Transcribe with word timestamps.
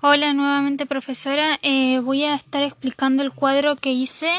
Hola 0.00 0.32
nuevamente 0.34 0.86
profesora, 0.86 1.58
eh, 1.62 1.98
voy 2.00 2.24
a 2.24 2.34
estar 2.34 2.62
explicando 2.62 3.22
el 3.22 3.32
cuadro 3.32 3.76
que 3.76 3.92
hice. 3.92 4.30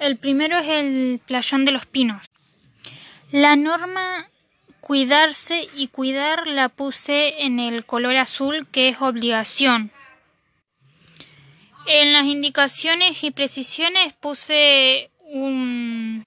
El 0.00 0.16
primero 0.16 0.58
es 0.58 0.68
el 0.68 1.20
playón 1.24 1.64
de 1.64 1.72
los 1.72 1.86
pinos. 1.86 2.26
La 3.30 3.56
norma 3.56 4.28
cuidarse 4.80 5.68
y 5.74 5.88
cuidar 5.88 6.46
la 6.46 6.68
puse 6.68 7.44
en 7.44 7.60
el 7.60 7.86
color 7.86 8.16
azul 8.16 8.66
que 8.70 8.88
es 8.90 9.00
obligación. 9.00 9.92
En 11.86 12.12
las 12.12 12.26
indicaciones 12.26 13.24
y 13.24 13.30
precisiones 13.30 14.12
puse 14.12 15.10
un, 15.20 16.26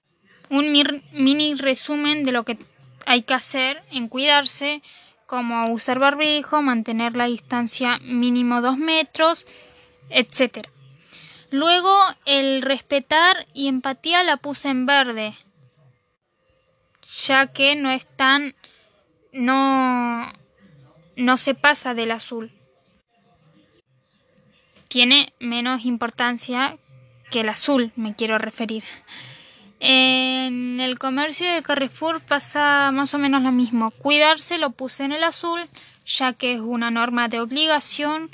un 0.50 0.72
mini 1.12 1.54
resumen 1.54 2.24
de 2.24 2.32
lo 2.32 2.44
que 2.44 2.58
hay 3.06 3.22
que 3.22 3.34
hacer 3.34 3.82
en 3.92 4.08
cuidarse 4.08 4.82
como 5.26 5.70
usar 5.70 5.98
barbijo, 5.98 6.62
mantener 6.62 7.16
la 7.16 7.26
distancia 7.26 7.98
mínimo 7.98 8.62
dos 8.62 8.78
metros, 8.78 9.46
etc. 10.08 10.66
Luego 11.50 11.94
el 12.24 12.62
respetar 12.62 13.46
y 13.52 13.68
empatía 13.68 14.22
la 14.22 14.36
puse 14.36 14.68
en 14.68 14.86
verde, 14.86 15.34
ya 17.22 17.48
que 17.48 17.76
no 17.76 17.90
es 17.90 18.06
tan 18.06 18.54
no 19.32 20.32
no 21.16 21.36
se 21.36 21.54
pasa 21.54 21.94
del 21.94 22.10
azul. 22.10 22.52
Tiene 24.88 25.32
menos 25.40 25.84
importancia 25.84 26.78
que 27.30 27.40
el 27.40 27.48
azul, 27.48 27.92
me 27.96 28.14
quiero 28.14 28.38
referir. 28.38 28.84
En 29.80 30.80
el 30.80 30.98
comercio 30.98 31.52
de 31.52 31.62
Carrefour 31.62 32.20
pasa 32.20 32.90
más 32.92 33.12
o 33.14 33.18
menos 33.18 33.42
lo 33.42 33.52
mismo. 33.52 33.90
Cuidarse 33.90 34.58
lo 34.58 34.70
puse 34.70 35.04
en 35.04 35.12
el 35.12 35.24
azul, 35.24 35.60
ya 36.06 36.32
que 36.32 36.54
es 36.54 36.60
una 36.60 36.90
norma 36.90 37.28
de 37.28 37.40
obligación 37.40 38.30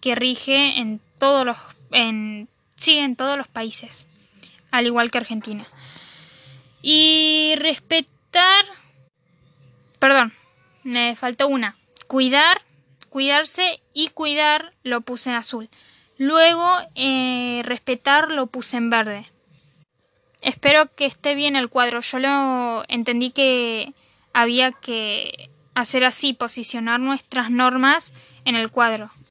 que 0.00 0.14
rige 0.14 0.78
en 0.78 1.00
todos 1.18 1.44
los 1.44 1.56
en 1.92 2.48
en 2.86 3.16
todos 3.16 3.38
los 3.38 3.48
países, 3.48 4.06
al 4.70 4.86
igual 4.86 5.10
que 5.10 5.18
Argentina. 5.18 5.66
Y 6.82 7.54
respetar 7.56 8.66
perdón, 9.98 10.32
me 10.84 11.16
faltó 11.16 11.48
una. 11.48 11.76
Cuidar, 12.06 12.62
cuidarse 13.08 13.80
y 13.92 14.08
cuidar 14.08 14.72
lo 14.82 15.00
puse 15.00 15.30
en 15.30 15.36
azul. 15.36 15.68
Luego 16.18 16.64
eh, 16.94 17.62
respetar 17.64 18.30
lo 18.30 18.46
puse 18.46 18.76
en 18.76 18.90
verde. 18.90 19.30
Espero 20.46 20.94
que 20.94 21.06
esté 21.06 21.34
bien 21.34 21.56
el 21.56 21.68
cuadro. 21.68 22.00
Yo 22.02 22.20
lo 22.20 22.84
entendí 22.86 23.32
que 23.32 23.92
había 24.32 24.70
que 24.70 25.50
hacer 25.74 26.04
así, 26.04 26.34
posicionar 26.34 27.00
nuestras 27.00 27.50
normas 27.50 28.12
en 28.44 28.54
el 28.54 28.70
cuadro. 28.70 29.10